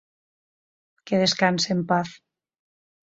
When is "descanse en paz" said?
1.23-2.09